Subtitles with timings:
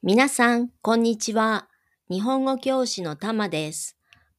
[0.00, 1.66] 皆さん、こんにちは。
[2.08, 3.96] 日本語教師のたまです。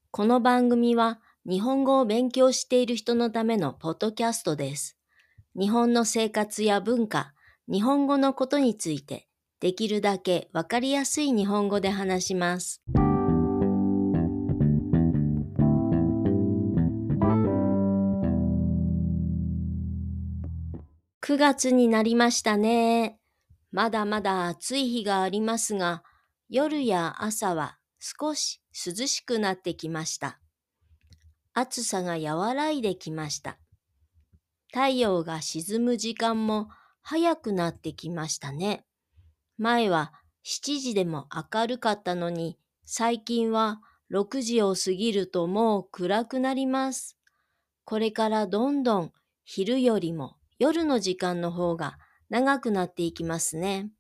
[0.09, 4.95] この番組は日本語を勉強している人のためのポッドキャストです。
[5.59, 7.33] 日本の生活や文化、
[7.69, 9.27] 日本語のことについて、
[9.59, 12.81] できるだけわかりやすい日本語で話します。
[21.21, 23.18] 9月になりましたね。
[23.71, 26.03] まだまだ暑い日がありますが、
[26.49, 30.39] 夜や朝は少し涼しくなってきました。
[31.53, 33.57] 暑さが和らいできました。
[34.71, 36.69] 太陽が沈む時間も
[37.01, 38.85] 早くなってきましたね。
[39.57, 40.13] 前は
[40.45, 47.17] 7時でも明るかったのに、最近は6時を過ぎるともう暗くなります。
[47.85, 49.11] これからどんどん
[49.43, 51.97] 昼よりも夜の時間の方が
[52.29, 53.91] 長くなっていきますね。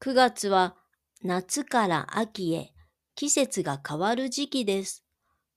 [0.00, 0.76] 9月は
[1.22, 2.72] 夏から秋へ
[3.14, 5.04] 季節が変わる時期です。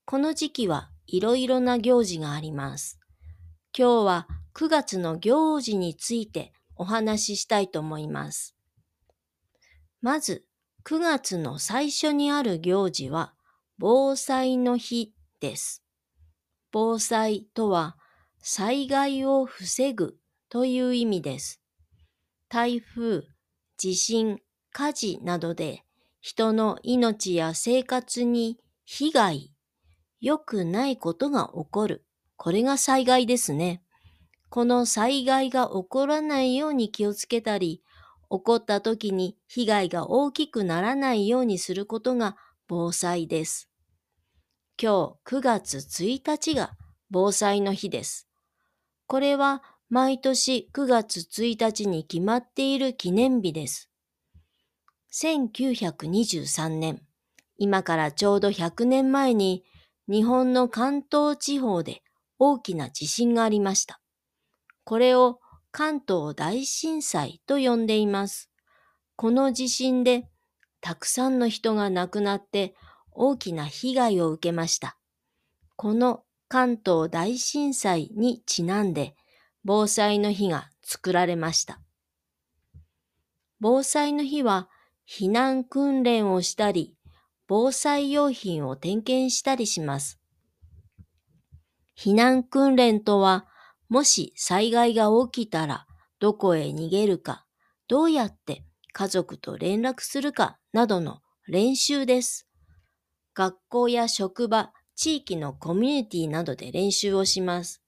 [0.04, 2.98] この時期はいろいろな行事があります。
[3.76, 8.56] 今日は9月の行事についてお話ししたいと思います。
[10.00, 10.46] まず、
[10.84, 13.34] 9月の最初にある行事は、
[13.78, 15.84] 防災の日です。
[16.72, 17.96] 防災とは、
[18.42, 20.16] 災害を防ぐ
[20.50, 21.62] という意味です。
[22.48, 23.22] 台風、
[23.76, 24.40] 地震、
[24.72, 25.84] 火事などで
[26.20, 29.54] 人の命や生活に被害、
[30.20, 32.04] 良くないことが起こる。
[32.36, 33.82] これが災害ですね。
[34.48, 37.82] この災害が起こらないように気をつけたり、
[38.28, 43.70] 起こった時に被害が大きくならないようにすることが防災です。
[44.82, 46.72] 今日9月1日が
[47.10, 48.28] 防災の日です。
[49.06, 53.90] これは毎年9月1日に決まっている記念日です。
[55.12, 57.02] 1923年、
[57.58, 59.64] 今からちょうど100年前に
[60.08, 62.02] 日本の関東地方で
[62.38, 64.00] 大きな地震がありました。
[64.84, 65.40] これを
[65.72, 68.48] 関東大震災と呼んでいます。
[69.16, 70.28] この地震で
[70.80, 72.76] たくさんの人が亡くなって
[73.10, 74.96] 大きな被害を受けました。
[75.74, 79.16] この関東大震災にちなんで
[79.64, 81.80] 防災の日が作られました。
[83.60, 84.68] 防災の日は
[85.08, 86.96] 避難訓練をしたり
[87.52, 90.20] 防災用品を点検したりします。
[91.98, 93.48] 避難訓練とは、
[93.88, 95.84] もし災害が起きたら
[96.20, 97.44] どこへ逃げるか、
[97.88, 102.46] どうやって家族と連絡するかなどの練習です。
[103.34, 107.82] 学校や職場、地域のコミュニティなどで練習をします。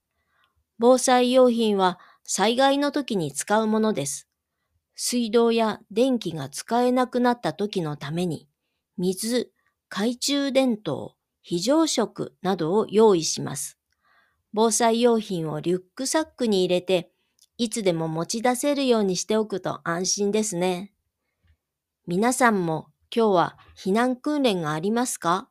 [0.83, 4.27] 防災用品は災害の時に使うものです。
[4.97, 8.49] 水道や電気が使えなくなった時のために、
[8.99, 9.53] 水、
[9.89, 13.79] 懐中電灯、非常食などを用意します。
[14.53, 17.13] 防災用品をリュックサックに入れて、
[17.59, 20.93] いつでも持ち出せるようにしておくと安心ですね。
[22.09, 25.49] 皆さんも今日は避難訓練がありますか？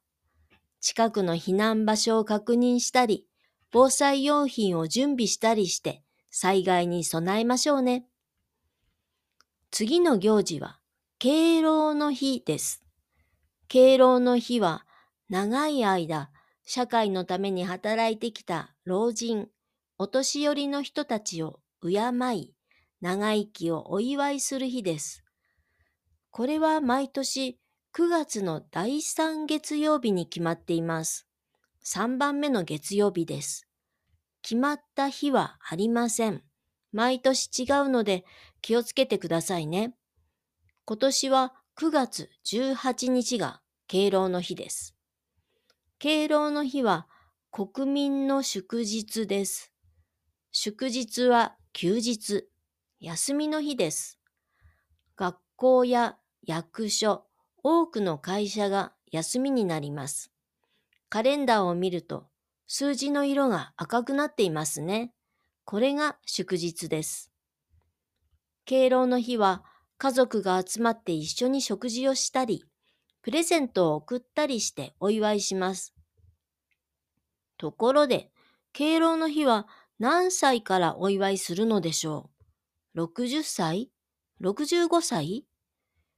[0.81, 3.25] 近くの避難場所を確認したり、
[3.71, 8.05] 防災用品を準備したりして災害に備えましょうね。
[9.71, 10.79] 次の行事は
[11.19, 12.83] 敬老の日です。
[13.67, 14.85] 敬老の日は
[15.29, 16.29] 長い間
[16.65, 19.47] 社会のために働いてきた老人、
[19.97, 21.99] お年寄りの人たちを敬
[22.33, 22.53] い、
[23.01, 25.23] 長生きをお祝いする日です。
[26.29, 27.59] これは毎年
[27.93, 31.27] 9月の第3月曜日に決まっています。
[31.83, 33.67] 3番目の月曜日です。
[34.41, 36.43] 決まった日はありません。
[36.91, 38.25] 毎年違うので
[38.61, 39.95] 気をつけてくださいね。
[40.85, 44.95] 今年は9月18日が敬老の日です。
[45.97, 47.07] 敬老の日は
[47.51, 49.71] 国民の祝日です。
[50.51, 52.47] 祝日は休日、
[52.99, 54.19] 休みの日です。
[55.15, 57.25] 学校や役所、
[57.63, 60.31] 多くの会社が休みになります。
[61.11, 62.29] カレンダーを見ると
[62.67, 65.11] 数字の色が赤くなっていますね。
[65.65, 67.33] これが祝日です。
[68.63, 69.65] 敬老の日は
[69.97, 72.63] 家族が集まって一緒に食事をしたり、
[73.23, 75.93] プレゼントを送ったりしてお祝いします。
[77.57, 78.31] ところで、
[78.71, 79.67] 敬老の日は
[79.99, 82.29] 何歳からお祝いするのでしょ
[82.95, 83.91] う ?60 歳
[84.41, 85.45] ?65 歳？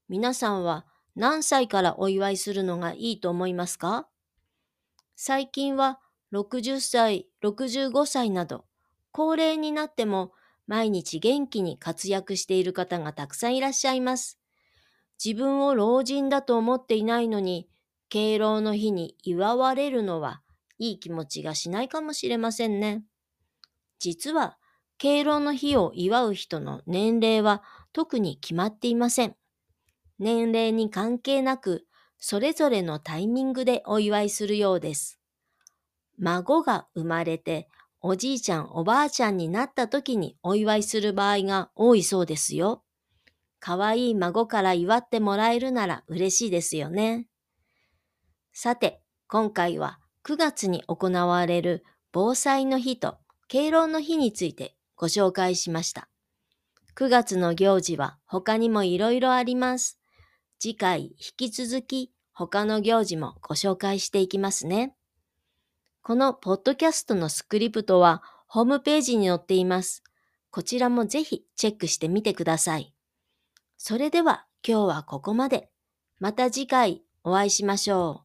[0.08, 0.86] 皆さんは
[1.16, 4.08] 何歳からお祝いするのがいいと思いますか？
[5.16, 6.00] 最近は
[6.34, 8.66] 60歳、65歳など、
[9.12, 10.34] 高齢になっても
[10.66, 14.40] 毎日元気に活躍している方がたくさんいらっしゃいます。
[15.24, 17.70] 自分を老人だと思っていないのに、
[18.10, 20.42] 敬老の日に祝われるのは
[20.80, 23.04] いい気持ちがしないかもしれませんね。
[24.00, 24.58] 実は、
[24.98, 27.64] 敬老の日を祝う人の年齢は
[27.94, 29.36] 特に決まっていません。
[30.20, 31.86] 年齢に関係なく、
[32.26, 35.20] それぞれのタイミングでお祝いするようです。
[36.18, 37.68] 孫が生まれて、
[38.00, 42.82] おじいちゃんおばあちゃんになった時にお祝いする場合が多いそうですよ。
[43.60, 47.28] かわいい孫から祝ってもらえるなら嬉しいですよね。
[48.54, 51.84] さて、今回は9月に行われる
[52.14, 53.18] 防災の日と
[53.50, 56.08] 敬老の日についてご紹介しました。
[56.96, 60.00] 9月の行事は他にもいろいろあります。
[60.64, 64.96] 次回引き続き他の行事もご紹介していきますね。
[66.02, 70.04] このポッドキャストのスクリプトはホームページに載っています。
[70.52, 72.94] こちらもぜひチェックしてみてください。
[73.78, 75.70] それでは今日はここまで。
[76.22, 78.22] また次回お会いしましょう。